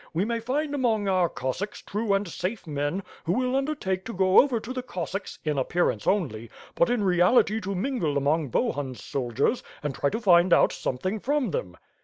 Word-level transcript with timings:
We 0.15 0.25
may 0.25 0.39
find 0.39 0.73
among 0.73 1.07
our 1.07 1.29
Coesacks 1.29 1.83
true 1.83 2.15
and 2.15 2.27
safe 2.27 2.65
men, 2.65 3.03
who 3.25 3.33
will 3.33 3.55
undertake 3.55 4.03
to 4.05 4.13
go 4.15 4.39
over 4.41 4.59
to 4.59 4.73
the 4.73 4.81
Cossacks, 4.81 5.37
in 5.45 5.59
appearance 5.59 6.07
only, 6.07 6.49
but 6.73 6.89
in 6.89 7.03
reality 7.03 7.61
to 7.61 7.75
mingle 7.75 8.17
among 8.17 8.49
Bohun's 8.49 9.03
soldiers 9.03 9.61
and 9.83 9.93
try 9.93 10.09
to 10.09 10.19
find 10.19 10.53
out 10.53 10.71
something 10.73 11.19
from 11.19 11.51
them." 11.51 11.77